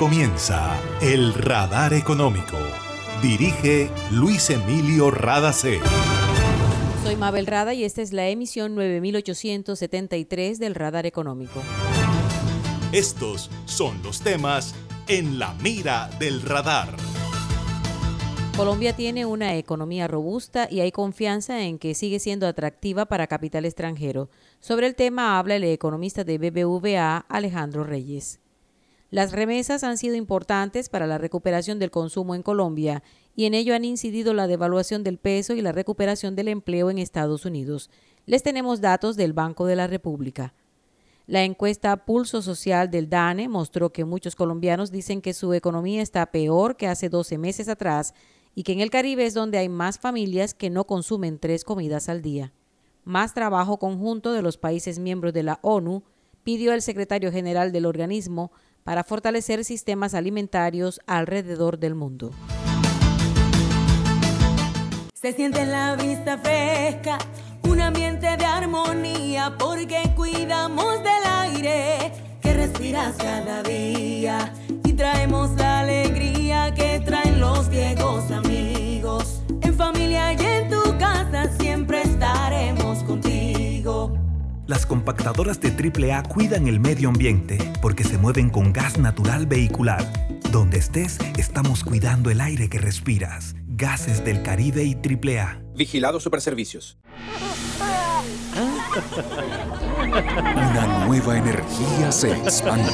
comienza 0.00 0.80
El 1.02 1.34
Radar 1.34 1.92
Económico. 1.92 2.56
Dirige 3.20 3.90
Luis 4.10 4.48
Emilio 4.48 5.10
Radacé. 5.10 5.78
Soy 7.04 7.16
Mabel 7.16 7.46
Rada 7.46 7.74
y 7.74 7.84
esta 7.84 8.00
es 8.00 8.14
la 8.14 8.26
emisión 8.28 8.74
9873 8.76 10.58
del 10.58 10.74
Radar 10.74 11.04
Económico. 11.04 11.60
Estos 12.92 13.50
son 13.66 14.02
los 14.02 14.22
temas 14.22 14.74
en 15.06 15.38
la 15.38 15.52
mira 15.62 16.08
del 16.18 16.40
radar. 16.40 16.96
Colombia 18.56 18.96
tiene 18.96 19.26
una 19.26 19.56
economía 19.56 20.08
robusta 20.08 20.66
y 20.70 20.80
hay 20.80 20.92
confianza 20.92 21.62
en 21.64 21.78
que 21.78 21.94
sigue 21.94 22.20
siendo 22.20 22.46
atractiva 22.46 23.04
para 23.04 23.26
capital 23.26 23.66
extranjero. 23.66 24.30
Sobre 24.60 24.86
el 24.86 24.94
tema 24.94 25.38
habla 25.38 25.56
el 25.56 25.64
economista 25.64 26.24
de 26.24 26.38
BBVA, 26.38 27.18
Alejandro 27.28 27.84
Reyes. 27.84 28.40
Las 29.10 29.32
remesas 29.32 29.82
han 29.82 29.98
sido 29.98 30.14
importantes 30.14 30.88
para 30.88 31.08
la 31.08 31.18
recuperación 31.18 31.80
del 31.80 31.90
consumo 31.90 32.36
en 32.36 32.44
Colombia 32.44 33.02
y 33.34 33.46
en 33.46 33.54
ello 33.54 33.74
han 33.74 33.84
incidido 33.84 34.34
la 34.34 34.46
devaluación 34.46 35.02
del 35.02 35.18
peso 35.18 35.54
y 35.54 35.62
la 35.62 35.72
recuperación 35.72 36.36
del 36.36 36.46
empleo 36.46 36.90
en 36.90 36.98
Estados 36.98 37.44
Unidos. 37.44 37.90
Les 38.26 38.44
tenemos 38.44 38.80
datos 38.80 39.16
del 39.16 39.32
Banco 39.32 39.66
de 39.66 39.74
la 39.74 39.88
República. 39.88 40.54
La 41.26 41.42
encuesta 41.42 42.04
Pulso 42.04 42.40
Social 42.40 42.90
del 42.90 43.08
DANE 43.08 43.48
mostró 43.48 43.92
que 43.92 44.04
muchos 44.04 44.36
colombianos 44.36 44.92
dicen 44.92 45.20
que 45.20 45.34
su 45.34 45.54
economía 45.54 46.02
está 46.02 46.26
peor 46.30 46.76
que 46.76 46.86
hace 46.86 47.08
12 47.08 47.36
meses 47.38 47.68
atrás 47.68 48.14
y 48.54 48.62
que 48.62 48.72
en 48.72 48.80
el 48.80 48.90
Caribe 48.90 49.26
es 49.26 49.34
donde 49.34 49.58
hay 49.58 49.68
más 49.68 49.98
familias 49.98 50.54
que 50.54 50.70
no 50.70 50.86
consumen 50.86 51.38
tres 51.40 51.64
comidas 51.64 52.08
al 52.08 52.22
día. 52.22 52.52
Más 53.04 53.34
trabajo 53.34 53.78
conjunto 53.78 54.32
de 54.32 54.42
los 54.42 54.56
países 54.56 55.00
miembros 55.00 55.32
de 55.32 55.42
la 55.42 55.58
ONU 55.62 56.04
pidió 56.42 56.72
el 56.72 56.82
secretario 56.82 57.32
general 57.32 57.72
del 57.72 57.86
organismo 57.86 58.50
para 58.84 59.04
fortalecer 59.04 59.64
sistemas 59.64 60.14
alimentarios 60.14 61.00
alrededor 61.06 61.78
del 61.78 61.94
mundo. 61.94 62.30
Se 65.14 65.34
siente 65.34 65.60
en 65.60 65.70
la 65.70 65.96
vista 65.96 66.38
fresca, 66.38 67.18
un 67.64 67.80
ambiente 67.80 68.26
de 68.38 68.44
armonía, 68.44 69.54
porque 69.58 70.00
cuidamos 70.16 71.02
del 71.02 71.30
aire 71.30 72.12
que 72.40 72.54
respiras 72.54 73.16
cada 73.16 73.62
día 73.62 74.54
y 74.82 74.94
traemos 74.94 75.50
la 75.56 75.80
alegría 75.80 76.72
que 76.74 77.00
traen 77.00 77.38
los 77.38 77.68
viejos 77.68 78.30
amigos. 78.30 79.42
En 79.60 79.74
familia 79.74 80.32
y 80.32 80.42
en 80.42 80.70
tu 80.70 80.96
casa 80.98 81.50
siempre 81.58 82.00
estaremos 82.00 83.02
contigo. 83.04 84.19
Las 84.70 84.86
compactadoras 84.86 85.58
de 85.60 85.70
AAA 85.72 86.22
cuidan 86.22 86.68
el 86.68 86.78
medio 86.78 87.08
ambiente 87.08 87.58
porque 87.82 88.04
se 88.04 88.18
mueven 88.18 88.50
con 88.50 88.72
gas 88.72 88.98
natural 88.98 89.44
vehicular. 89.44 90.06
Donde 90.52 90.78
estés, 90.78 91.18
estamos 91.36 91.82
cuidando 91.82 92.30
el 92.30 92.40
aire 92.40 92.68
que 92.68 92.78
respiras. 92.78 93.56
Gases 93.66 94.24
del 94.24 94.44
Caribe 94.44 94.84
y 94.84 94.94
AAA. 94.94 95.60
Vigilado 95.74 96.20
Superservicios. 96.20 97.00
Una 100.54 101.04
nueva 101.04 101.36
energía 101.36 102.12
se 102.12 102.30
expande. 102.30 102.92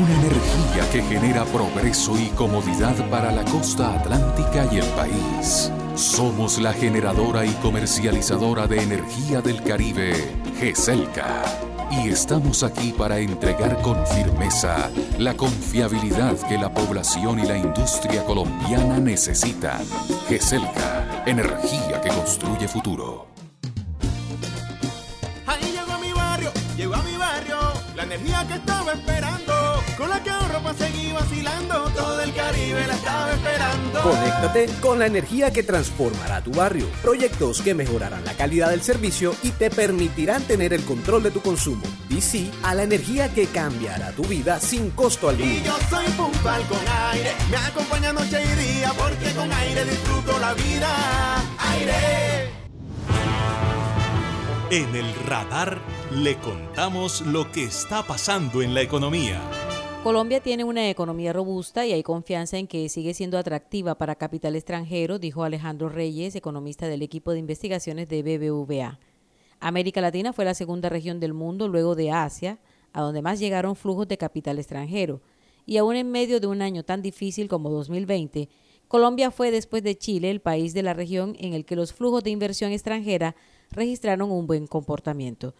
Una 0.00 0.14
energía 0.20 0.88
que 0.92 1.02
genera 1.02 1.44
progreso 1.46 2.16
y 2.16 2.28
comodidad 2.36 3.10
para 3.10 3.32
la 3.32 3.44
costa 3.46 3.98
atlántica 3.98 4.72
y 4.72 4.78
el 4.78 4.86
país. 4.90 5.72
Somos 5.94 6.58
la 6.58 6.72
generadora 6.72 7.44
y 7.44 7.50
comercializadora 7.56 8.66
de 8.66 8.82
energía 8.82 9.42
del 9.42 9.62
Caribe, 9.62 10.14
GESELCA. 10.58 11.44
Y 11.90 12.08
estamos 12.08 12.62
aquí 12.62 12.94
para 12.96 13.18
entregar 13.18 13.80
con 13.82 14.06
firmeza 14.06 14.90
la 15.18 15.34
confiabilidad 15.34 16.36
que 16.48 16.56
la 16.56 16.72
población 16.72 17.40
y 17.40 17.42
la 17.46 17.58
industria 17.58 18.24
colombiana 18.24 18.98
necesitan. 18.98 19.84
GESELCA, 20.28 21.24
energía 21.26 22.00
que 22.00 22.08
construye 22.08 22.66
futuro. 22.66 23.26
Ahí 25.46 25.72
llegó 25.72 25.92
a 25.92 25.98
mi 25.98 26.12
barrio, 26.14 26.50
llegó 26.74 26.94
a 26.94 27.02
mi 27.02 27.16
barrio, 27.16 27.58
la 27.94 28.04
energía 28.04 28.46
que 28.48 28.54
estaba 28.54 28.92
esperando, 28.92 29.52
con 29.98 30.08
la 30.08 30.22
que 30.22 30.31
para 30.72 30.90
seguir 30.90 31.12
vacilando, 31.14 31.74
todo 31.90 32.20
el 32.20 32.32
Caribe 32.34 32.86
la 32.86 32.94
estaba 32.94 33.32
esperando. 33.32 34.02
Conéctate 34.02 34.66
con 34.80 34.98
la 34.98 35.06
energía 35.06 35.52
que 35.52 35.62
transformará 35.62 36.42
tu 36.42 36.52
barrio, 36.52 36.86
proyectos 37.02 37.60
que 37.62 37.74
mejorarán 37.74 38.24
la 38.24 38.34
calidad 38.34 38.70
del 38.70 38.82
servicio 38.82 39.34
y 39.42 39.50
te 39.50 39.70
permitirán 39.70 40.42
tener 40.42 40.72
el 40.72 40.84
control 40.84 41.22
de 41.22 41.30
tu 41.30 41.40
consumo. 41.40 41.82
Sí 42.20 42.52
a 42.62 42.72
la 42.76 42.84
energía 42.84 43.34
que 43.34 43.46
cambiará 43.46 44.12
tu 44.12 44.22
vida 44.22 44.60
sin 44.60 44.90
costo 44.90 45.28
alguno. 45.28 45.50
Y 45.50 45.62
yo 45.62 45.76
soy 45.90 46.06
puntual 46.12 46.62
con 46.68 46.78
aire, 47.10 47.32
me 47.50 47.56
acompaña 47.56 48.12
noche 48.12 48.38
y 48.40 48.76
día, 48.76 48.92
porque 48.96 49.32
con 49.32 49.52
aire 49.52 49.84
disfruto 49.84 50.38
la 50.38 50.54
vida. 50.54 51.42
Aire. 51.72 52.50
En 54.70 54.94
el 54.94 55.12
radar 55.26 55.80
le 56.12 56.36
contamos 56.38 57.22
lo 57.22 57.50
que 57.50 57.64
está 57.64 58.04
pasando 58.04 58.62
en 58.62 58.72
la 58.72 58.82
economía. 58.82 59.40
Colombia 60.02 60.40
tiene 60.40 60.64
una 60.64 60.90
economía 60.90 61.32
robusta 61.32 61.86
y 61.86 61.92
hay 61.92 62.02
confianza 62.02 62.58
en 62.58 62.66
que 62.66 62.88
sigue 62.88 63.14
siendo 63.14 63.38
atractiva 63.38 63.94
para 63.94 64.16
capital 64.16 64.56
extranjero, 64.56 65.20
dijo 65.20 65.44
Alejandro 65.44 65.88
Reyes, 65.88 66.34
economista 66.34 66.88
del 66.88 67.02
equipo 67.02 67.30
de 67.30 67.38
investigaciones 67.38 68.08
de 68.08 68.24
BBVA. 68.24 68.98
América 69.60 70.00
Latina 70.00 70.32
fue 70.32 70.44
la 70.44 70.54
segunda 70.54 70.88
región 70.88 71.20
del 71.20 71.34
mundo 71.34 71.68
luego 71.68 71.94
de 71.94 72.10
Asia, 72.10 72.58
a 72.92 73.00
donde 73.00 73.22
más 73.22 73.38
llegaron 73.38 73.76
flujos 73.76 74.08
de 74.08 74.18
capital 74.18 74.58
extranjero. 74.58 75.20
Y 75.66 75.76
aún 75.76 75.94
en 75.94 76.10
medio 76.10 76.40
de 76.40 76.48
un 76.48 76.62
año 76.62 76.82
tan 76.82 77.00
difícil 77.00 77.46
como 77.46 77.70
2020, 77.70 78.48
Colombia 78.88 79.30
fue 79.30 79.52
después 79.52 79.84
de 79.84 79.96
Chile 79.96 80.32
el 80.32 80.40
país 80.40 80.74
de 80.74 80.82
la 80.82 80.94
región 80.94 81.36
en 81.38 81.54
el 81.54 81.64
que 81.64 81.76
los 81.76 81.92
flujos 81.92 82.24
de 82.24 82.30
inversión 82.30 82.72
extranjera 82.72 83.36
registraron 83.70 84.32
un 84.32 84.48
buen 84.48 84.66
comportamiento. 84.66 85.54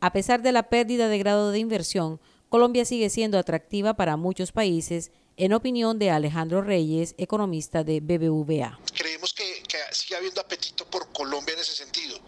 A 0.00 0.12
pesar 0.12 0.42
de 0.42 0.52
la 0.52 0.64
pérdida 0.64 1.08
de 1.08 1.18
grado 1.18 1.52
de 1.52 1.60
inversión, 1.60 2.20
Colombia 2.48 2.84
sigue 2.84 3.10
siendo 3.10 3.38
atractiva 3.38 3.94
para 3.94 4.16
muchos 4.16 4.52
países, 4.52 5.10
en 5.36 5.52
opinión 5.52 5.98
de 5.98 6.10
Alejandro 6.10 6.62
Reyes, 6.62 7.14
economista 7.18 7.82
de 7.82 8.00
BBVA. 8.00 8.78
Creemos 8.96 9.34
que, 9.34 9.62
que 9.68 9.78
sigue 9.90 10.16
habiendo 10.16 10.40
apetito 10.40 10.86
por 10.86 11.10
Colombia 11.12 11.54
en 11.54 11.60
ese 11.60 11.72
sentido, 11.72 12.18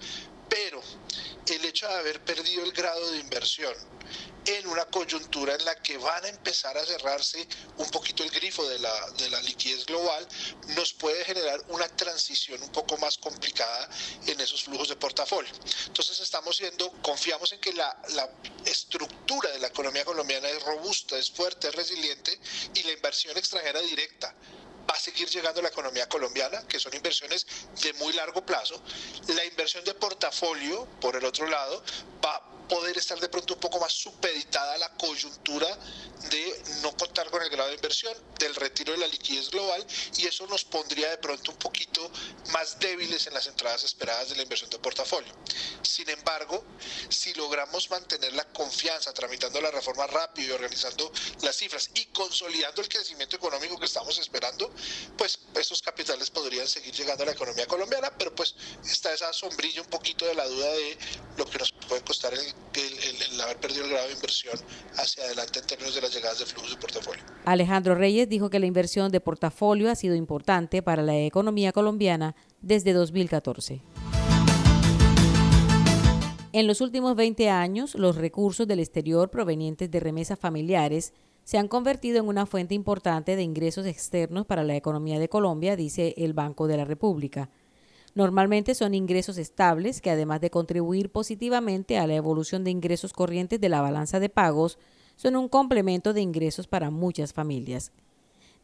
el 1.50 1.64
hecho 1.64 1.88
de 1.88 1.94
haber 1.94 2.20
perdido 2.24 2.62
el 2.64 2.72
grado 2.72 3.10
de 3.10 3.18
inversión 3.18 3.74
en 4.44 4.66
una 4.66 4.86
coyuntura 4.86 5.54
en 5.54 5.64
la 5.64 5.74
que 5.82 5.98
van 5.98 6.24
a 6.24 6.28
empezar 6.28 6.76
a 6.78 6.84
cerrarse 6.84 7.46
un 7.76 7.90
poquito 7.90 8.22
el 8.24 8.30
grifo 8.30 8.66
de 8.66 8.78
la, 8.78 9.10
de 9.18 9.28
la 9.28 9.42
liquidez 9.42 9.84
global, 9.84 10.26
nos 10.68 10.94
puede 10.94 11.22
generar 11.24 11.60
una 11.68 11.86
transición 11.88 12.62
un 12.62 12.72
poco 12.72 12.96
más 12.96 13.18
complicada 13.18 13.90
en 14.26 14.40
esos 14.40 14.64
flujos 14.64 14.88
de 14.88 14.96
portafolio. 14.96 15.52
Entonces 15.86 16.20
estamos 16.20 16.56
siendo, 16.56 16.90
confiamos 17.02 17.52
en 17.52 17.60
que 17.60 17.72
la 17.74 17.94
estructura 18.64 19.50
de 19.50 19.58
la 19.58 19.66
economía 19.68 20.04
colombiana 20.04 20.48
es 20.48 20.62
robusta, 20.62 21.18
es 21.18 21.30
fuerte, 21.30 21.68
es 21.68 21.74
resiliente 21.74 22.38
y 22.74 22.82
la 22.84 22.92
inversión 22.92 23.36
extranjera 23.36 23.80
directa 23.80 24.34
va 24.88 24.94
a 24.94 24.98
seguir 24.98 25.28
llegando 25.28 25.60
a 25.60 25.62
la 25.62 25.68
economía 25.68 26.08
colombiana, 26.08 26.66
que 26.66 26.78
son 26.78 26.94
inversiones 26.94 27.46
de 27.82 27.92
muy 27.94 28.12
largo 28.12 28.44
plazo. 28.44 28.80
La 29.28 29.44
inversión 29.44 29.84
de 29.84 29.94
portafolio, 29.94 30.86
por 31.00 31.16
el 31.16 31.24
otro 31.24 31.46
lado, 31.46 31.82
va 32.24 32.57
poder 32.68 32.96
estar 32.98 33.18
de 33.18 33.28
pronto 33.28 33.54
un 33.54 33.60
poco 33.60 33.80
más 33.80 33.92
supeditada 33.92 34.74
a 34.74 34.78
la 34.78 34.90
coyuntura 34.94 35.66
de 36.30 36.62
no 36.82 36.96
contar 36.96 37.30
con 37.30 37.42
el 37.42 37.48
grado 37.48 37.68
de 37.68 37.76
inversión, 37.76 38.14
del 38.38 38.54
retiro 38.54 38.92
de 38.92 38.98
la 38.98 39.06
liquidez 39.06 39.50
global, 39.50 39.84
y 40.16 40.26
eso 40.26 40.46
nos 40.46 40.64
pondría 40.64 41.10
de 41.10 41.18
pronto 41.18 41.52
un 41.52 41.58
poquito 41.58 42.10
más 42.52 42.78
débiles 42.78 43.26
en 43.26 43.34
las 43.34 43.46
entradas 43.46 43.84
esperadas 43.84 44.28
de 44.28 44.36
la 44.36 44.42
inversión 44.42 44.70
de 44.70 44.78
portafolio. 44.78 45.32
Sin 45.82 46.08
embargo, 46.10 46.64
si 47.08 47.34
logramos 47.34 47.90
mantener 47.90 48.32
la 48.34 48.44
confianza, 48.52 49.12
tramitando 49.12 49.60
la 49.60 49.70
reforma 49.70 50.06
rápido 50.06 50.48
y 50.48 50.52
organizando 50.52 51.10
las 51.42 51.56
cifras 51.56 51.90
y 51.94 52.06
consolidando 52.06 52.82
el 52.82 52.88
crecimiento 52.88 53.36
económico 53.36 53.78
que 53.78 53.86
estamos 53.86 54.18
esperando, 54.18 54.72
pues 55.16 55.38
estos 55.54 55.82
capitales 55.82 56.30
podrían 56.30 56.68
seguir 56.68 56.94
llegando 56.94 57.22
a 57.22 57.26
la 57.26 57.32
economía 57.32 57.66
colombiana, 57.66 58.12
pero 58.16 58.34
pues 58.34 58.54
está 58.84 59.12
esa 59.12 59.32
sombrilla 59.32 59.82
un 59.82 59.88
poquito 59.88 60.26
de 60.26 60.34
la 60.34 60.46
duda 60.46 60.70
de 60.70 60.98
lo 61.36 61.46
que 61.46 61.58
nos 61.58 61.72
puede 61.72 62.02
costar 62.02 62.34
el, 62.34 62.54
el, 62.74 63.40
haber 63.40 63.56
perdido 63.58 63.84
el 63.84 63.90
grado 63.90 64.06
de 64.08 64.14
inversión 64.14 64.54
hacia 64.96 65.24
adelante 65.24 65.58
en 65.60 65.66
términos 65.66 65.94
de 65.94 66.00
las 66.00 66.14
llegadas 66.14 66.38
de 66.38 66.46
flujos 66.46 66.70
de 66.70 66.76
portafolio. 66.76 67.22
Alejandro 67.44 67.94
Reyes 67.94 68.28
dijo 68.28 68.50
que 68.50 68.58
la 68.58 68.66
inversión 68.66 69.10
de 69.10 69.20
portafolio 69.20 69.90
ha 69.90 69.94
sido 69.94 70.14
importante 70.14 70.82
para 70.82 71.02
la 71.02 71.16
economía 71.18 71.72
colombiana 71.72 72.34
desde 72.60 72.92
2014. 72.92 73.82
En 76.52 76.66
los 76.66 76.80
últimos 76.80 77.14
20 77.14 77.50
años, 77.50 77.94
los 77.94 78.16
recursos 78.16 78.66
del 78.66 78.80
exterior 78.80 79.30
provenientes 79.30 79.90
de 79.90 80.00
remesas 80.00 80.38
familiares 80.38 81.12
se 81.44 81.56
han 81.56 81.68
convertido 81.68 82.18
en 82.18 82.28
una 82.28 82.46
fuente 82.46 82.74
importante 82.74 83.36
de 83.36 83.42
ingresos 83.42 83.86
externos 83.86 84.44
para 84.44 84.64
la 84.64 84.76
economía 84.76 85.18
de 85.18 85.28
Colombia, 85.28 85.76
dice 85.76 86.14
el 86.16 86.32
Banco 86.32 86.66
de 86.66 86.76
la 86.76 86.84
República. 86.84 87.48
Normalmente 88.14 88.74
son 88.74 88.94
ingresos 88.94 89.38
estables 89.38 90.00
que 90.00 90.10
además 90.10 90.40
de 90.40 90.50
contribuir 90.50 91.10
positivamente 91.10 91.98
a 91.98 92.06
la 92.06 92.14
evolución 92.14 92.64
de 92.64 92.70
ingresos 92.70 93.12
corrientes 93.12 93.60
de 93.60 93.68
la 93.68 93.80
balanza 93.80 94.20
de 94.20 94.28
pagos, 94.28 94.78
son 95.16 95.36
un 95.36 95.48
complemento 95.48 96.12
de 96.12 96.20
ingresos 96.20 96.66
para 96.66 96.90
muchas 96.90 97.32
familias. 97.32 97.92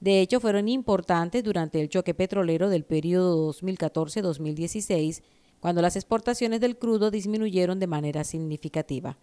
De 0.01 0.21
hecho, 0.21 0.41
fueron 0.41 0.69
importantes 0.69 1.43
durante 1.43 1.81
el 1.81 1.89
choque 1.89 2.15
petrolero 2.15 2.69
del 2.69 2.85
periodo 2.85 3.53
2014-2016, 3.53 5.23
cuando 5.61 5.83
las 5.83 5.97
exportaciones 5.97 6.61
del 6.61 6.77
crudo 6.77 7.11
disminuyeron 7.11 7.81
de 7.81 7.87
manera 7.87 8.23
significativa. 8.25 9.17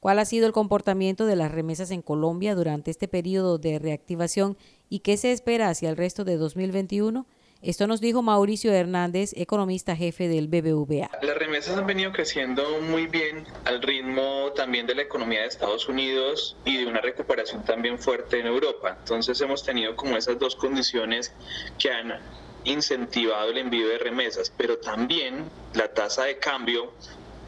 ¿Cuál 0.00 0.18
ha 0.18 0.24
sido 0.24 0.46
el 0.46 0.52
comportamiento 0.52 1.26
de 1.26 1.36
las 1.36 1.52
remesas 1.52 1.90
en 1.90 2.02
Colombia 2.02 2.54
durante 2.54 2.90
este 2.90 3.06
periodo 3.06 3.58
de 3.58 3.78
reactivación 3.78 4.56
y 4.88 5.00
qué 5.00 5.16
se 5.16 5.32
espera 5.32 5.68
hacia 5.68 5.90
el 5.90 5.96
resto 5.96 6.24
de 6.24 6.36
2021? 6.36 7.26
Esto 7.62 7.86
nos 7.86 8.00
dijo 8.00 8.22
Mauricio 8.22 8.72
Hernández, 8.72 9.34
economista 9.36 9.94
jefe 9.94 10.26
del 10.26 10.48
BBVA. 10.48 11.08
Las 11.22 11.36
remesas 11.36 11.78
han 11.78 11.86
venido 11.86 12.10
creciendo 12.10 12.80
muy 12.80 13.06
bien 13.06 13.46
al 13.64 13.80
ritmo 13.80 14.50
también 14.56 14.84
de 14.88 14.96
la 14.96 15.02
economía 15.02 15.42
de 15.42 15.46
Estados 15.46 15.88
Unidos 15.88 16.56
y 16.64 16.78
de 16.78 16.86
una 16.86 17.00
recuperación 17.00 17.64
también 17.64 18.00
fuerte 18.00 18.40
en 18.40 18.48
Europa. 18.48 18.96
Entonces 18.98 19.40
hemos 19.40 19.62
tenido 19.62 19.94
como 19.94 20.16
esas 20.16 20.40
dos 20.40 20.56
condiciones 20.56 21.32
que 21.78 21.92
han 21.92 22.18
incentivado 22.64 23.50
el 23.50 23.58
envío 23.58 23.86
de 23.86 23.98
remesas, 23.98 24.52
pero 24.56 24.78
también 24.78 25.44
la 25.74 25.86
tasa 25.86 26.24
de 26.24 26.38
cambio 26.38 26.92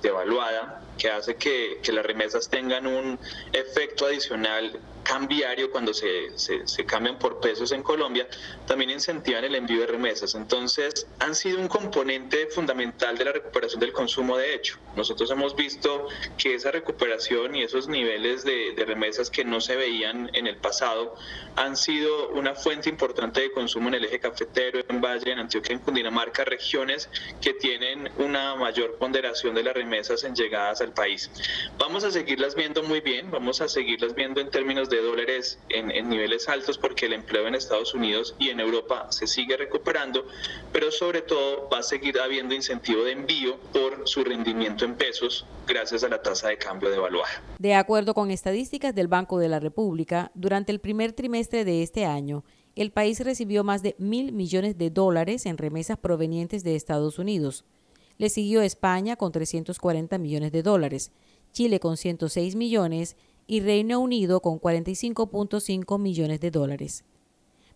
devaluada 0.00 0.80
que 0.96 1.10
hace 1.10 1.34
que, 1.34 1.80
que 1.82 1.90
las 1.90 2.06
remesas 2.06 2.48
tengan 2.48 2.86
un 2.86 3.18
efecto 3.52 4.06
adicional 4.06 4.78
cambiario 5.04 5.70
cuando 5.70 5.94
se, 5.94 6.36
se, 6.36 6.84
cambian 6.84 7.18
por 7.18 7.38
pesos 7.38 7.70
en 7.72 7.82
Colombia, 7.82 8.26
también 8.66 8.90
incentivan 8.90 9.44
el 9.44 9.54
envío 9.54 9.80
de 9.80 9.86
remesas. 9.86 10.34
Entonces, 10.34 11.06
han 11.20 11.34
sido 11.34 11.60
un 11.60 11.68
componente 11.68 12.48
fundamental 12.48 13.16
de 13.16 13.26
la 13.26 13.32
recuperación 13.32 13.80
del 13.80 13.92
consumo, 13.92 14.36
de 14.36 14.54
hecho. 14.54 14.78
Nosotros 14.96 15.30
hemos 15.30 15.54
visto 15.54 16.08
que 16.38 16.54
esa 16.54 16.70
recuperación 16.70 17.54
y 17.54 17.62
esos 17.62 17.86
niveles 17.86 18.44
de, 18.44 18.72
de 18.74 18.84
remesas 18.84 19.30
que 19.30 19.44
no 19.44 19.60
se 19.60 19.76
veían 19.76 20.30
en 20.32 20.46
el 20.46 20.56
pasado 20.56 21.14
han 21.56 21.76
sido 21.76 22.30
una 22.30 22.54
fuente 22.54 22.88
importante 22.88 23.42
de 23.42 23.52
consumo 23.52 23.88
en 23.88 23.94
el 23.94 24.04
eje 24.04 24.18
cafetero, 24.20 24.80
en 24.88 25.00
Valle, 25.00 25.32
en 25.32 25.38
Antioquia, 25.38 25.74
en 25.74 25.80
Cundinamarca, 25.80 26.44
regiones 26.44 27.08
que 27.40 27.52
tienen 27.52 28.10
una 28.18 28.56
mayor 28.56 28.96
ponderación 28.96 29.54
de 29.54 29.62
las 29.62 29.74
remesas 29.74 30.24
en 30.24 30.34
llegadas 30.34 30.80
al 30.80 30.92
país. 30.92 31.30
Vamos 31.78 32.04
a 32.04 32.10
seguirlas 32.10 32.54
viendo 32.54 32.82
muy 32.82 33.00
bien, 33.00 33.30
vamos 33.30 33.60
a 33.60 33.68
seguirlas 33.68 34.14
viendo 34.14 34.40
en 34.40 34.50
términos 34.50 34.88
de 34.88 34.93
de 34.94 35.02
dólares 35.02 35.58
en, 35.68 36.08
niveles 36.08 36.48
altos 36.48 36.78
porque 36.78 37.06
el 37.06 37.12
empleo 37.12 37.46
en 37.46 37.54
Estados 37.54 37.94
Unidos 37.94 38.34
y 38.38 38.50
en 38.50 38.60
Europa 38.60 39.06
se 39.10 39.26
sigue 39.26 39.56
recuperando, 39.56 40.26
pero 40.72 40.90
sobre 40.90 41.22
todo 41.22 41.68
va 41.72 41.78
a 41.78 41.82
seguir 41.82 42.18
habiendo 42.20 42.54
incentivo 42.54 43.04
de 43.04 43.12
envío 43.12 43.58
por 43.72 44.06
su 44.06 44.24
rendimiento 44.24 44.84
en 44.84 44.94
pesos 44.94 45.46
gracias 45.66 46.04
a 46.04 46.08
la 46.08 46.22
tasa 46.22 46.48
de 46.48 46.58
cambio 46.58 46.90
devaluada. 46.90 47.42
De 47.58 47.74
acuerdo 47.74 48.14
con 48.14 48.30
estadísticas 48.30 48.94
del 48.94 49.08
Banco 49.08 49.38
de 49.38 49.48
la 49.48 49.60
República, 49.60 50.30
durante 50.34 50.72
el 50.72 50.80
primer 50.80 51.12
trimestre 51.12 51.64
de 51.64 51.82
este 51.82 52.04
año, 52.04 52.44
el 52.76 52.90
país 52.90 53.20
recibió 53.20 53.64
más 53.64 53.82
de 53.82 53.94
mil 53.98 54.32
millones 54.32 54.76
de 54.78 54.90
dólares 54.90 55.46
en 55.46 55.58
remesas 55.58 55.98
provenientes 55.98 56.64
de 56.64 56.74
Estados 56.74 57.18
Unidos. 57.18 57.64
Le 58.18 58.28
siguió 58.28 58.62
España 58.62 59.16
con 59.16 59.32
340 59.32 60.18
millones 60.18 60.52
de 60.52 60.62
dólares, 60.62 61.12
Chile 61.52 61.78
con 61.78 61.96
106 61.96 62.56
millones 62.56 63.16
y 63.46 63.60
Reino 63.60 64.00
Unido 64.00 64.40
con 64.40 64.60
45.5 64.60 65.98
millones 65.98 66.40
de 66.40 66.50
dólares. 66.50 67.04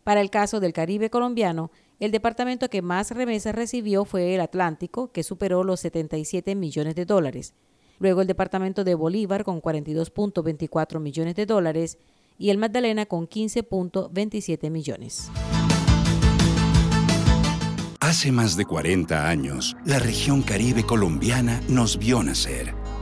Para 0.05 0.20
el 0.20 0.31
caso 0.31 0.61
del 0.61 0.73
Caribe 0.73 1.11
colombiano, 1.11 1.70
el 2.00 2.12
departamento 2.12 2.70
que 2.70 2.81
más 2.81 3.11
remesas 3.11 3.55
recibió 3.55 4.05
fue 4.05 4.35
el 4.35 4.41
Atlántico, 4.41 5.12
que 5.12 5.23
superó 5.23 5.65
los 5.65 5.81
77 5.81 6.55
millones 6.55 6.94
de 6.94 7.05
dólares. 7.05 7.55
Luego 7.99 8.23
el 8.23 8.26
departamento 8.26 8.85
de 8.85 8.94
Bolívar 8.94 9.44
con 9.44 9.61
42.24 9.61 11.00
millones 11.00 11.35
de 11.35 11.47
dólares 11.47 11.99
y 12.38 12.50
el 12.50 12.59
Magdalena 12.59 13.06
con 13.06 13.29
15.27 13.29 14.70
millones. 14.70 15.31
Hace 18.00 18.32
más 18.32 18.56
de 18.56 18.65
40 18.65 19.29
años, 19.29 19.76
la 19.85 19.99
región 19.99 20.41
caribe 20.41 20.85
colombiana 20.85 21.61
nos 21.69 21.99
vio 21.99 22.23
nacer 22.23 22.73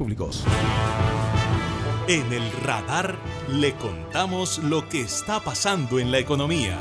públicos. 0.00 0.44
En 2.08 2.32
el 2.32 2.50
radar 2.64 3.18
le 3.50 3.74
contamos 3.74 4.58
lo 4.58 4.88
que 4.88 5.02
está 5.02 5.40
pasando 5.40 5.98
en 5.98 6.10
la 6.10 6.18
economía. 6.18 6.78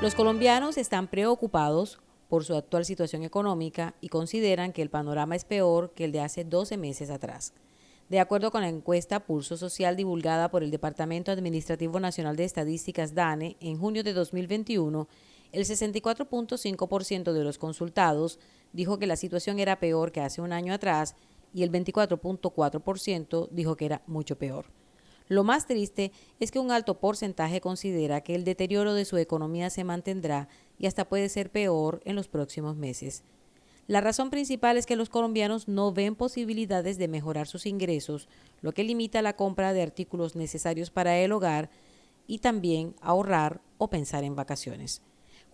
Los 0.00 0.14
colombianos 0.14 0.78
están 0.78 1.08
preocupados 1.08 2.00
por 2.30 2.46
su 2.46 2.54
actual 2.54 2.86
situación 2.86 3.22
económica 3.22 3.96
y 4.00 4.08
consideran 4.08 4.72
que 4.72 4.80
el 4.80 4.88
panorama 4.88 5.36
es 5.36 5.44
peor 5.44 5.92
que 5.94 6.06
el 6.06 6.12
de 6.12 6.20
hace 6.20 6.44
12 6.44 6.78
meses 6.78 7.10
atrás. 7.10 7.52
De 8.08 8.18
acuerdo 8.18 8.50
con 8.50 8.62
la 8.62 8.70
encuesta 8.70 9.26
Pulso 9.26 9.58
Social 9.58 9.94
divulgada 9.94 10.50
por 10.50 10.62
el 10.62 10.70
Departamento 10.70 11.30
Administrativo 11.30 12.00
Nacional 12.00 12.36
de 12.36 12.44
Estadísticas 12.44 13.14
DANE 13.14 13.58
en 13.60 13.78
junio 13.78 14.02
de 14.02 14.14
2021, 14.14 15.06
el 15.52 15.64
64.5% 15.66 17.32
de 17.32 17.44
los 17.44 17.58
consultados 17.58 18.38
dijo 18.72 18.98
que 18.98 19.06
la 19.06 19.16
situación 19.16 19.58
era 19.58 19.80
peor 19.80 20.12
que 20.12 20.22
hace 20.22 20.40
un 20.40 20.54
año 20.54 20.72
atrás 20.72 21.14
y 21.52 21.62
el 21.62 21.70
24.4% 21.70 23.48
dijo 23.50 23.76
que 23.76 23.86
era 23.86 24.02
mucho 24.06 24.36
peor. 24.36 24.66
Lo 25.28 25.44
más 25.44 25.66
triste 25.66 26.10
es 26.40 26.50
que 26.50 26.58
un 26.58 26.70
alto 26.70 26.98
porcentaje 27.00 27.60
considera 27.60 28.22
que 28.22 28.34
el 28.34 28.44
deterioro 28.44 28.94
de 28.94 29.04
su 29.04 29.18
economía 29.18 29.68
se 29.68 29.84
mantendrá 29.84 30.48
y 30.78 30.86
hasta 30.86 31.08
puede 31.08 31.28
ser 31.28 31.50
peor 31.50 32.00
en 32.04 32.16
los 32.16 32.28
próximos 32.28 32.76
meses. 32.76 33.24
La 33.86 34.00
razón 34.00 34.30
principal 34.30 34.76
es 34.76 34.86
que 34.86 34.96
los 34.96 35.08
colombianos 35.08 35.68
no 35.68 35.92
ven 35.92 36.14
posibilidades 36.14 36.98
de 36.98 37.08
mejorar 37.08 37.46
sus 37.46 37.66
ingresos, 37.66 38.28
lo 38.60 38.72
que 38.72 38.84
limita 38.84 39.22
la 39.22 39.36
compra 39.36 39.72
de 39.72 39.82
artículos 39.82 40.36
necesarios 40.36 40.90
para 40.90 41.18
el 41.18 41.32
hogar 41.32 41.70
y 42.26 42.38
también 42.38 42.94
ahorrar 43.00 43.60
o 43.78 43.88
pensar 43.88 44.24
en 44.24 44.36
vacaciones. 44.36 45.02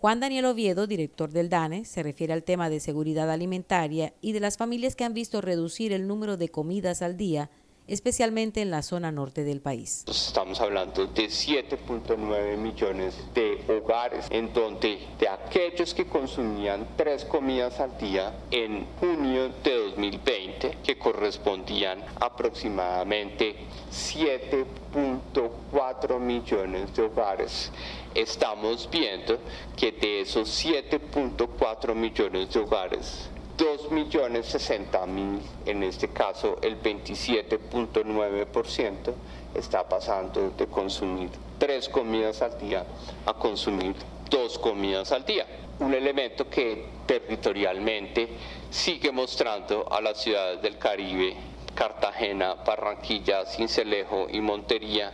Juan 0.05 0.21
Daniel 0.21 0.45
Oviedo, 0.45 0.87
director 0.87 1.31
del 1.31 1.49
DANE, 1.49 1.87
se 1.87 2.03
refiere 2.03 2.35
al 2.35 2.43
tema 2.43 2.69
de 2.69 2.79
seguridad 2.79 3.31
alimentaria 3.31 4.13
y 4.21 4.33
de 4.33 4.41
las 4.41 4.59
familias 4.59 4.97
que 4.97 5.05
han 5.05 5.15
visto 5.15 5.41
reducir 5.41 5.95
el 5.95 6.07
número 6.07 6.37
de 6.37 6.51
comidas 6.51 7.01
al 7.01 7.17
día 7.17 7.49
especialmente 7.87 8.63
en 8.63 8.71
la 8.71 8.81
zona 8.83 9.13
norte 9.13 9.45
del 9.45 9.61
país. 9.61 10.07
Estamos 10.09 10.59
hablando 10.61 11.07
de 11.07 11.27
7.9 11.27 12.57
millones 12.57 13.15
de 13.35 13.63
hogares 13.69 14.25
en 14.31 14.55
donde 14.55 15.07
de 15.19 15.29
aquellos 15.29 15.93
que 15.93 16.07
consumían 16.07 16.89
tres 16.97 17.27
comidas 17.27 17.81
al 17.81 17.99
día 17.99 18.33
en 18.51 18.87
junio 18.99 19.51
de 19.63 19.77
2020, 19.91 20.79
que 20.83 20.97
correspondían 20.99 22.03
aproximadamente 22.21 23.55
7.4 23.91 26.19
millones 26.19 26.97
de 26.97 27.03
hogares, 27.03 27.71
estamos 28.15 28.89
viendo 28.91 29.39
que 29.77 29.93
de 29.93 30.23
esos 30.23 30.49
7.4 30.65 31.95
millones 31.95 32.53
de 32.53 32.61
hogares, 32.61 33.29
2 33.57 33.93
millones 33.93 34.47
60 34.47 35.07
mil, 35.07 35.41
en 35.67 35.85
este 35.85 36.09
caso 36.09 36.59
el 36.63 36.83
27.9% 36.83 39.15
está 39.55 39.89
pasando 39.89 40.51
de 40.51 40.67
consumir 40.67 41.31
tres 41.59 41.89
comidas 41.89 42.43
al 42.43 42.59
día 42.59 42.85
a 43.27 43.35
consumir 43.35 43.95
dos 44.29 44.59
comidas 44.59 45.13
al 45.13 45.25
día. 45.25 45.47
Un 45.79 45.95
elemento 45.95 46.49
que 46.49 46.87
territorialmente 47.07 48.29
sigue 48.71 49.13
mostrando 49.13 49.87
a 49.91 50.01
las 50.01 50.21
ciudades 50.21 50.63
del 50.63 50.79
Caribe, 50.79 51.37
Cartagena, 51.75 52.55
Barranquilla, 52.55 53.45
Cincelejo 53.47 54.27
y 54.31 54.41
Montería, 54.41 55.13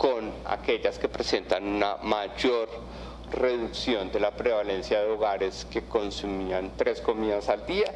con 0.00 0.32
aquellas 0.46 0.98
que 0.98 1.08
presentan 1.08 1.62
una 1.62 1.96
mayor 1.96 2.70
reducción 3.32 4.10
de 4.10 4.18
la 4.18 4.30
prevalencia 4.30 4.98
de 4.98 5.10
hogares 5.10 5.66
que 5.70 5.82
consumían 5.82 6.72
tres 6.74 7.02
comidas 7.02 7.50
al 7.50 7.66
día. 7.66 7.92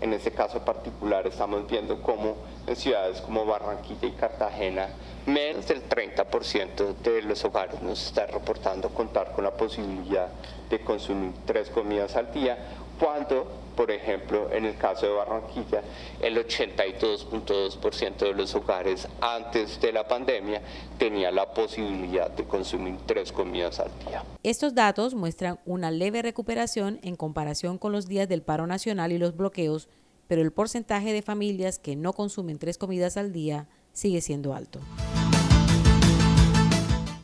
En 0.00 0.12
este 0.12 0.30
caso 0.30 0.64
particular 0.64 1.26
estamos 1.26 1.66
viendo 1.66 2.00
cómo 2.02 2.36
en 2.68 2.76
ciudades 2.76 3.20
como 3.20 3.44
Barranquilla 3.46 4.06
y 4.06 4.12
Cartagena 4.12 4.90
menos 5.26 5.66
del 5.66 5.88
30% 5.88 6.94
de 7.02 7.22
los 7.22 7.44
hogares 7.44 7.82
nos 7.82 8.06
está 8.06 8.26
reportando 8.26 8.88
contar 8.90 9.32
con 9.32 9.42
la 9.42 9.50
posibilidad 9.50 10.28
de 10.70 10.80
consumir 10.80 11.32
tres 11.46 11.68
comidas 11.68 12.14
al 12.14 12.32
día, 12.32 12.58
cuando, 13.00 13.46
por 13.76 13.90
ejemplo, 13.90 14.52
en 14.52 14.66
el 14.66 14.76
caso 14.76 15.06
de 15.06 15.12
Barranquilla, 15.12 15.82
el 16.20 16.36
82.2% 16.36 18.16
de 18.18 18.34
los 18.34 18.54
hogares 18.54 19.08
antes 19.22 19.80
de 19.80 19.92
la 19.92 20.06
pandemia 20.06 20.60
tenía 20.98 21.30
la 21.30 21.52
posibilidad 21.54 22.30
de 22.30 22.44
consumir 22.44 22.98
tres 23.06 23.32
comidas 23.32 23.80
al 23.80 23.90
día. 24.06 24.22
Estos 24.42 24.74
datos 24.74 25.14
muestran 25.14 25.58
una 25.64 25.90
leve 25.90 26.20
recuperación 26.20 27.00
en 27.02 27.16
comparación 27.16 27.78
con 27.78 27.92
los 27.92 28.06
días 28.06 28.28
del 28.28 28.42
paro 28.42 28.66
nacional 28.66 29.12
y 29.12 29.18
los 29.18 29.34
bloqueos, 29.34 29.88
pero 30.28 30.42
el 30.42 30.52
porcentaje 30.52 31.14
de 31.14 31.22
familias 31.22 31.78
que 31.78 31.96
no 31.96 32.12
consumen 32.12 32.58
tres 32.58 32.76
comidas 32.76 33.16
al 33.16 33.32
día 33.32 33.66
sigue 33.94 34.20
siendo 34.20 34.54
alto. 34.54 34.78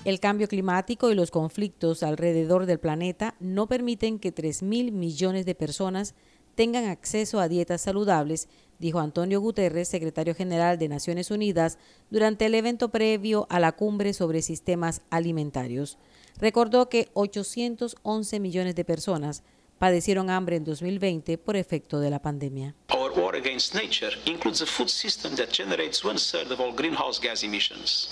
El 0.07 0.21
cambio 0.21 0.47
climático 0.47 1.11
y 1.11 1.17
los 1.17 1.33
conflictos 1.33 2.05
alrededor 2.05 2.67
del 2.67 2.79
planeta 2.79 3.35
no 3.41 3.67
permiten 3.67 4.21
que 4.21 4.33
3.000 4.33 4.93
millones 4.93 5.45
de 5.47 5.57
personas 5.57 6.15
tengan 6.55 6.85
acceso 6.85 7.41
a 7.41 7.49
dietas 7.49 7.81
saludables, 7.81 8.49
dijo 8.79 9.01
Antonio 9.01 9.41
Guterres, 9.41 9.89
secretario 9.89 10.37
general 10.37 10.79
de 10.79 10.87
Naciones 10.87 11.33
Unidas, 11.33 11.79
durante 12.09 12.47
el 12.47 12.55
evento 12.55 12.91
previo 12.91 13.49
a 13.51 13.59
la 13.59 13.73
cumbre 13.73 14.13
sobre 14.13 14.43
sistemas 14.43 15.03
alimentarios. 15.11 15.99
Recordó 16.39 16.89
que 16.89 17.09
811 17.15 18.39
millones 18.39 18.77
de 18.77 18.85
personas 18.85 19.43
padecieron 19.81 20.31
hambre 20.31 20.55
en 20.55 20.63
2020 20.63 21.37
por 21.37 21.57
efecto 21.57 21.99
de 21.99 22.11
la 22.11 22.23
pandemia. 22.23 22.77
War 23.17 23.35
against 23.35 23.75
nature 23.75 24.11
includes 24.27 24.61
a 24.61 24.67
food 24.67 24.91
system 24.91 25.35
that 25.37 25.51
generates 25.51 26.05
one 26.05 26.19
third 26.19 26.53
of 26.53 26.61
all 26.61 26.71
greenhouse 26.75 27.19
gas 27.19 27.43
emissions. 27.43 28.11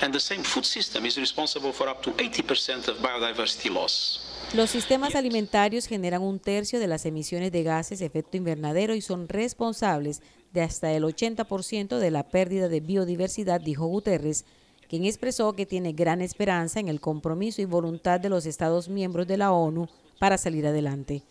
And 0.00 0.14
the 0.14 0.20
same 0.20 0.42
food 0.42 0.64
system 0.64 1.04
is 1.04 1.18
responsible 1.18 1.72
for 1.72 1.88
up 1.90 2.02
to 2.04 2.10
80% 2.12 2.88
of 2.88 3.02
biodiversity 3.02 3.70
loss. 3.70 4.20
Los 4.54 4.70
sistemas 4.70 5.14
alimentarios 5.14 5.86
generan 5.86 6.22
un 6.22 6.38
tercio 6.40 6.80
de 6.80 6.86
las 6.86 7.04
emisiones 7.04 7.52
de 7.52 7.62
gases 7.62 7.98
de 7.98 8.06
efecto 8.06 8.38
invernadero 8.38 8.94
y 8.94 9.02
son 9.02 9.28
responsables 9.28 10.22
de 10.52 10.62
hasta 10.62 10.90
el 10.92 11.04
80% 11.04 11.98
de 11.98 12.10
la 12.10 12.22
pérdida 12.30 12.68
de 12.68 12.80
biodiversidad, 12.80 13.60
dijo 13.60 13.86
Guterres, 13.86 14.46
quien 14.88 15.04
expresó 15.04 15.52
que 15.52 15.66
tiene 15.66 15.92
gran 15.92 16.22
esperanza 16.22 16.80
en 16.80 16.88
el 16.88 17.00
compromiso 17.00 17.60
y 17.60 17.66
voluntad 17.66 18.18
de 18.18 18.30
los 18.30 18.46
Estados 18.46 18.88
miembros 18.88 19.26
de 19.26 19.36
la 19.36 19.52
ONU 19.52 19.88
para 20.18 20.38
salir 20.38 20.66
adelante. 20.66 21.22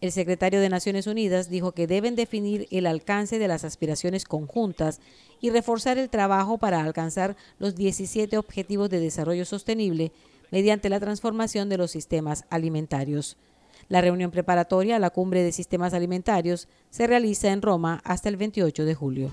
El 0.00 0.12
secretario 0.12 0.62
de 0.62 0.70
Naciones 0.70 1.06
Unidas 1.06 1.50
dijo 1.50 1.72
que 1.72 1.86
deben 1.86 2.16
definir 2.16 2.66
el 2.70 2.86
alcance 2.86 3.38
de 3.38 3.48
las 3.48 3.64
aspiraciones 3.64 4.24
conjuntas 4.24 4.98
y 5.42 5.50
reforzar 5.50 5.98
el 5.98 6.08
trabajo 6.08 6.56
para 6.56 6.80
alcanzar 6.82 7.36
los 7.58 7.76
17 7.76 8.38
Objetivos 8.38 8.88
de 8.88 8.98
Desarrollo 8.98 9.44
Sostenible 9.44 10.12
mediante 10.50 10.88
la 10.88 11.00
transformación 11.00 11.68
de 11.68 11.76
los 11.76 11.90
sistemas 11.90 12.44
alimentarios. 12.48 13.36
La 13.88 14.00
reunión 14.00 14.30
preparatoria 14.30 14.96
a 14.96 15.00
la 15.00 15.10
cumbre 15.10 15.42
de 15.42 15.52
sistemas 15.52 15.92
alimentarios 15.92 16.66
se 16.88 17.06
realiza 17.06 17.52
en 17.52 17.60
Roma 17.60 18.00
hasta 18.02 18.30
el 18.30 18.38
28 18.38 18.86
de 18.86 18.94
julio. 18.94 19.30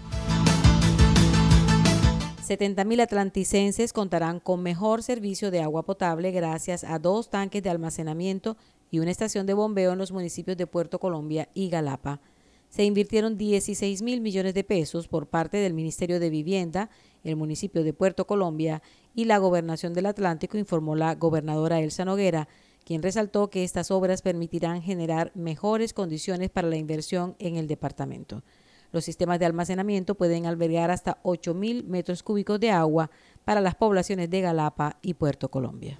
70.000 2.45 3.01
atlanticenses 3.01 3.93
contarán 3.93 4.39
con 4.39 4.63
mejor 4.63 5.03
servicio 5.03 5.51
de 5.51 5.61
agua 5.61 5.83
potable 5.83 6.31
gracias 6.31 6.83
a 6.83 6.97
dos 6.99 7.29
tanques 7.29 7.61
de 7.63 7.69
almacenamiento 7.69 8.57
y 8.91 8.99
una 8.99 9.11
estación 9.11 9.45
de 9.45 9.53
bombeo 9.53 9.93
en 9.93 9.97
los 9.97 10.11
municipios 10.11 10.57
de 10.57 10.67
Puerto 10.67 10.99
Colombia 10.99 11.49
y 11.53 11.69
Galapa. 11.69 12.21
Se 12.69 12.83
invirtieron 12.83 13.37
16 13.37 14.01
mil 14.01 14.21
millones 14.21 14.53
de 14.53 14.63
pesos 14.63 15.07
por 15.07 15.27
parte 15.27 15.57
del 15.57 15.73
Ministerio 15.73 16.19
de 16.19 16.29
Vivienda, 16.29 16.89
el 17.23 17.35
municipio 17.35 17.83
de 17.83 17.93
Puerto 17.93 18.27
Colombia 18.27 18.81
y 19.15 19.25
la 19.25 19.37
Gobernación 19.37 19.93
del 19.93 20.05
Atlántico, 20.05 20.57
informó 20.57 20.95
la 20.95 21.15
gobernadora 21.15 21.79
Elsa 21.79 22.05
Noguera, 22.05 22.47
quien 22.85 23.03
resaltó 23.03 23.49
que 23.49 23.63
estas 23.63 23.91
obras 23.91 24.21
permitirán 24.21 24.81
generar 24.81 25.31
mejores 25.35 25.93
condiciones 25.93 26.49
para 26.49 26.69
la 26.69 26.77
inversión 26.77 27.35
en 27.39 27.55
el 27.55 27.67
departamento. 27.67 28.43
Los 28.91 29.03
sistemas 29.03 29.39
de 29.39 29.45
almacenamiento 29.45 30.15
pueden 30.15 30.45
albergar 30.45 30.91
hasta 30.91 31.21
8.000 31.23 31.83
metros 31.85 32.23
cúbicos 32.23 32.59
de 32.59 32.71
agua 32.71 33.11
para 33.43 33.59
las 33.59 33.75
poblaciones 33.75 34.29
de 34.29 34.41
Galapa 34.41 34.97
y 35.01 35.15
Puerto 35.15 35.49
Colombia. 35.49 35.99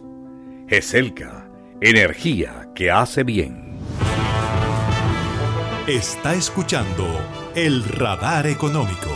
GESELCA, 0.71 1.51
energía 1.81 2.71
que 2.73 2.89
hace 2.89 3.25
bien. 3.25 3.77
Está 5.85 6.33
escuchando 6.33 7.05
el 7.55 7.83
radar 7.83 8.47
económico. 8.47 9.09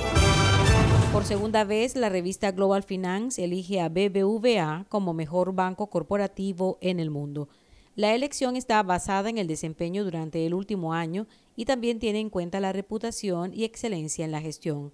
Por 1.13 1.23
segunda 1.23 1.63
vez, 1.63 1.95
la 1.95 2.09
revista 2.09 2.51
Global 2.51 2.83
Finance 2.83 3.41
elige 3.41 3.79
a 3.79 3.87
BBVA 3.87 4.85
como 4.89 5.13
mejor 5.13 5.53
banco 5.53 5.89
corporativo 5.89 6.77
en 6.81 6.99
el 6.99 7.09
mundo. 7.09 7.47
La 7.95 8.13
elección 8.13 8.57
está 8.57 8.83
basada 8.83 9.29
en 9.29 9.37
el 9.37 9.47
desempeño 9.47 10.03
durante 10.03 10.45
el 10.45 10.53
último 10.53 10.91
año 10.93 11.25
y 11.55 11.63
también 11.63 11.99
tiene 11.99 12.19
en 12.19 12.29
cuenta 12.29 12.59
la 12.59 12.73
reputación 12.73 13.53
y 13.53 13.63
excelencia 13.63 14.25
en 14.25 14.33
la 14.33 14.41
gestión. 14.41 14.91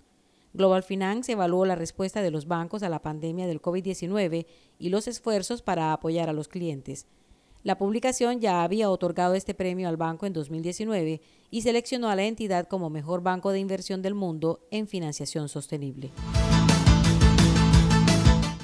Global 0.53 0.83
Finance 0.83 1.31
evaluó 1.31 1.65
la 1.65 1.75
respuesta 1.75 2.21
de 2.21 2.31
los 2.31 2.47
bancos 2.47 2.83
a 2.83 2.89
la 2.89 3.01
pandemia 3.01 3.47
del 3.47 3.61
COVID-19 3.61 4.45
y 4.79 4.89
los 4.89 5.07
esfuerzos 5.07 5.61
para 5.61 5.93
apoyar 5.93 6.29
a 6.29 6.33
los 6.33 6.47
clientes. 6.47 7.07
La 7.63 7.77
publicación 7.77 8.41
ya 8.41 8.63
había 8.63 8.89
otorgado 8.89 9.35
este 9.35 9.53
premio 9.53 9.87
al 9.87 9.95
banco 9.95 10.25
en 10.25 10.33
2019 10.33 11.21
y 11.51 11.61
seleccionó 11.61 12.09
a 12.09 12.15
la 12.15 12.23
entidad 12.23 12.67
como 12.67 12.89
mejor 12.89 13.21
banco 13.21 13.51
de 13.51 13.59
inversión 13.59 14.01
del 14.01 14.15
mundo 14.15 14.67
en 14.71 14.87
financiación 14.87 15.47
sostenible. 15.47 16.11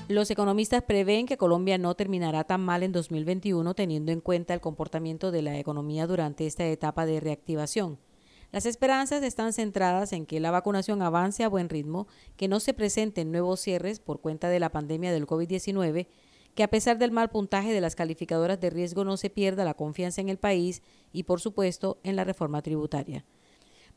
Los 0.09 0.31
economistas 0.31 0.83
prevén 0.83 1.25
que 1.25 1.37
Colombia 1.37 1.77
no 1.77 1.93
terminará 1.95 2.45
tan 2.45 2.61
mal 2.61 2.81
en 2.81 2.91
2021 2.91 3.73
teniendo 3.75 4.11
en 4.11 4.21
cuenta 4.21 4.53
el 4.53 4.61
comportamiento 4.61 5.31
de 5.31 5.41
la 5.41 5.59
economía 5.59 6.07
durante 6.07 6.47
esta 6.47 6.65
etapa 6.65 7.05
de 7.05 7.19
reactivación. 7.19 7.99
Las 8.51 8.65
esperanzas 8.65 9.23
están 9.23 9.51
centradas 9.51 10.13
en 10.13 10.25
que 10.25 10.39
la 10.39 10.51
vacunación 10.51 11.01
avance 11.01 11.43
a 11.43 11.49
buen 11.49 11.69
ritmo, 11.69 12.07
que 12.37 12.47
no 12.47 12.59
se 12.59 12.73
presenten 12.73 13.31
nuevos 13.31 13.59
cierres 13.59 13.99
por 13.99 14.21
cuenta 14.21 14.49
de 14.49 14.59
la 14.59 14.71
pandemia 14.71 15.11
del 15.11 15.27
COVID-19, 15.27 16.07
que 16.55 16.63
a 16.63 16.69
pesar 16.69 16.97
del 16.97 17.11
mal 17.11 17.29
puntaje 17.29 17.71
de 17.71 17.81
las 17.81 17.95
calificadoras 17.95 18.59
de 18.59 18.69
riesgo 18.69 19.03
no 19.03 19.17
se 19.17 19.29
pierda 19.29 19.65
la 19.65 19.75
confianza 19.75 20.21
en 20.21 20.29
el 20.29 20.37
país 20.37 20.81
y, 21.11 21.23
por 21.23 21.41
supuesto, 21.41 21.99
en 22.03 22.15
la 22.15 22.23
reforma 22.23 22.61
tributaria. 22.61 23.25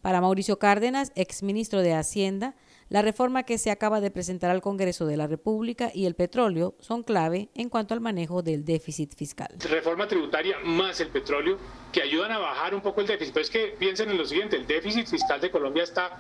Para 0.02 0.22
Mauricio 0.22 0.58
Cárdenas, 0.58 1.12
exministro 1.14 1.82
de 1.82 1.92
Hacienda, 1.92 2.54
la 2.88 3.02
reforma 3.02 3.42
que 3.42 3.58
se 3.58 3.70
acaba 3.70 4.00
de 4.00 4.10
presentar 4.10 4.50
al 4.50 4.62
Congreso 4.62 5.04
de 5.04 5.18
la 5.18 5.26
República 5.26 5.90
y 5.94 6.06
el 6.06 6.14
petróleo 6.14 6.74
son 6.80 7.02
clave 7.02 7.50
en 7.54 7.68
cuanto 7.68 7.92
al 7.92 8.00
manejo 8.00 8.42
del 8.42 8.64
déficit 8.64 9.14
fiscal. 9.14 9.48
Reforma 9.58 10.08
tributaria 10.08 10.56
más 10.64 11.00
el 11.00 11.08
petróleo 11.08 11.58
que 11.92 12.00
ayudan 12.00 12.32
a 12.32 12.38
bajar 12.38 12.74
un 12.74 12.80
poco 12.80 13.02
el 13.02 13.08
déficit. 13.08 13.34
Pero 13.34 13.44
es 13.44 13.50
que 13.50 13.76
piensen 13.78 14.10
en 14.10 14.16
lo 14.16 14.24
siguiente, 14.24 14.56
el 14.56 14.66
déficit 14.66 15.06
fiscal 15.06 15.38
de 15.38 15.50
Colombia 15.50 15.82
está 15.82 16.18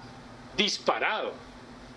disparado. 0.56 1.32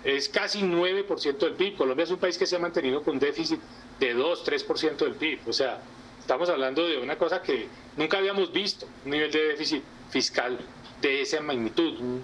es 0.05 0.29
casi 0.29 0.61
9% 0.61 1.37
del 1.37 1.53
PIB. 1.53 1.75
Colombia 1.75 2.03
es 2.03 2.11
un 2.11 2.17
país 2.17 2.37
que 2.37 2.45
se 2.45 2.55
ha 2.55 2.59
mantenido 2.59 3.03
con 3.03 3.19
déficit 3.19 3.59
de 3.99 4.13
2, 4.13 4.45
3% 4.45 4.97
del 4.97 5.15
PIB. 5.15 5.47
O 5.47 5.53
sea, 5.53 5.81
estamos 6.19 6.49
hablando 6.49 6.87
de 6.87 6.97
una 6.97 7.17
cosa 7.17 7.41
que 7.41 7.67
nunca 7.97 8.17
habíamos 8.17 8.51
visto, 8.53 8.85
un 9.03 9.11
nivel 9.11 9.31
de 9.31 9.49
déficit 9.49 9.83
fiscal 10.09 10.57
de 11.03 11.21
esa 11.21 11.41
magnitud, 11.41 11.99
un 11.99 12.21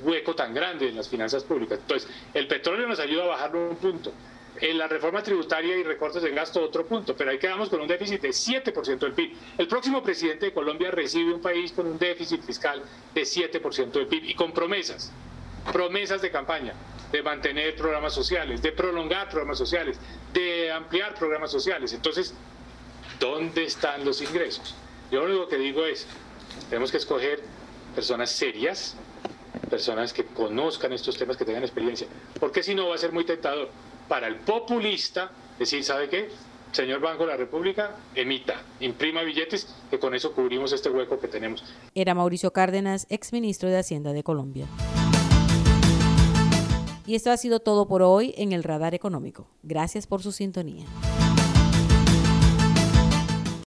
hueco 0.00 0.34
tan 0.34 0.54
grande 0.54 0.88
en 0.88 0.96
las 0.96 1.08
finanzas 1.08 1.44
públicas. 1.44 1.78
Entonces, 1.80 2.08
el 2.32 2.46
petróleo 2.46 2.86
nos 2.88 3.00
ayuda 3.00 3.24
a 3.24 3.26
bajarlo 3.26 3.68
un 3.70 3.76
punto. 3.76 4.12
En 4.60 4.78
la 4.78 4.86
reforma 4.86 5.22
tributaria 5.22 5.76
y 5.76 5.82
recortes 5.82 6.22
de 6.22 6.30
gasto, 6.30 6.62
otro 6.62 6.86
punto, 6.86 7.16
pero 7.16 7.30
ahí 7.30 7.38
quedamos 7.38 7.68
con 7.68 7.80
un 7.80 7.88
déficit 7.88 8.20
de 8.20 8.28
7% 8.28 8.98
del 8.98 9.12
PIB. 9.12 9.32
El 9.58 9.66
próximo 9.66 10.02
presidente 10.02 10.46
de 10.46 10.52
Colombia 10.52 10.90
recibe 10.90 11.34
un 11.34 11.40
país 11.40 11.72
con 11.72 11.86
un 11.86 11.98
déficit 11.98 12.42
fiscal 12.42 12.82
de 13.14 13.22
7% 13.22 13.90
del 13.90 14.06
PIB 14.06 14.24
y 14.24 14.34
con 14.34 14.52
promesas, 14.52 15.10
promesas 15.72 16.22
de 16.22 16.30
campaña 16.30 16.74
de 17.10 17.22
mantener 17.22 17.74
programas 17.74 18.14
sociales, 18.14 18.62
de 18.62 18.72
prolongar 18.72 19.28
programas 19.28 19.58
sociales, 19.58 19.98
de 20.32 20.70
ampliar 20.70 21.14
programas 21.14 21.50
sociales. 21.50 21.92
Entonces, 21.92 22.32
¿dónde 23.18 23.64
están 23.64 24.04
los 24.04 24.22
ingresos? 24.22 24.74
Yo 25.10 25.20
lo 25.20 25.26
único 25.26 25.48
que 25.48 25.56
digo 25.56 25.84
es, 25.84 26.06
tenemos 26.70 26.90
que 26.90 26.98
escoger 26.98 27.42
personas 27.94 28.30
serias, 28.30 28.96
personas 29.70 30.12
que 30.12 30.24
conozcan 30.24 30.92
estos 30.92 31.16
temas, 31.16 31.36
que 31.36 31.44
tengan 31.44 31.62
experiencia, 31.62 32.06
porque 32.38 32.62
si 32.62 32.74
no 32.74 32.88
va 32.88 32.94
a 32.94 32.98
ser 32.98 33.12
muy 33.12 33.24
tentador 33.24 33.70
para 34.08 34.26
el 34.26 34.36
populista 34.36 35.30
decir, 35.58 35.84
¿sabe 35.84 36.08
qué? 36.08 36.30
Señor 36.72 37.00
Banco 37.00 37.24
de 37.24 37.32
la 37.32 37.36
República, 37.36 37.96
emita, 38.14 38.62
imprima 38.80 39.22
billetes, 39.22 39.74
que 39.90 39.98
con 39.98 40.14
eso 40.14 40.32
cubrimos 40.32 40.72
este 40.72 40.88
hueco 40.88 41.20
que 41.20 41.28
tenemos. 41.28 41.62
Era 41.94 42.14
Mauricio 42.14 42.52
Cárdenas, 42.52 43.06
exministro 43.10 43.68
de 43.68 43.78
Hacienda 43.78 44.12
de 44.14 44.22
Colombia. 44.22 44.66
Y 47.04 47.14
esto 47.14 47.30
ha 47.30 47.36
sido 47.36 47.60
todo 47.60 47.88
por 47.88 48.02
hoy 48.02 48.32
en 48.38 48.52
el 48.52 48.62
Radar 48.62 48.94
Económico. 48.94 49.48
Gracias 49.62 50.06
por 50.06 50.22
su 50.22 50.32
sintonía. 50.32 50.86